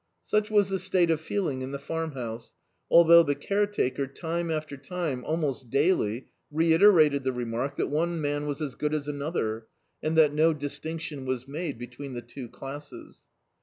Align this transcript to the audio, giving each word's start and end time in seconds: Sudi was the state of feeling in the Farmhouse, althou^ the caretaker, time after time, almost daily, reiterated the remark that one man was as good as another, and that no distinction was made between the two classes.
Sudi 0.25 0.49
was 0.49 0.69
the 0.69 0.79
state 0.79 1.11
of 1.11 1.21
feeling 1.21 1.61
in 1.61 1.73
the 1.73 1.77
Farmhouse, 1.77 2.55
althou^ 2.91 3.23
the 3.23 3.35
caretaker, 3.35 4.07
time 4.07 4.49
after 4.49 4.75
time, 4.75 5.23
almost 5.25 5.69
daily, 5.69 6.25
reiterated 6.49 7.23
the 7.23 7.31
remark 7.31 7.75
that 7.75 7.85
one 7.85 8.19
man 8.19 8.47
was 8.47 8.63
as 8.63 8.73
good 8.73 8.95
as 8.95 9.07
another, 9.07 9.67
and 10.01 10.17
that 10.17 10.33
no 10.33 10.53
distinction 10.55 11.27
was 11.27 11.47
made 11.47 11.77
between 11.77 12.13
the 12.13 12.21
two 12.23 12.49
classes. 12.49 13.27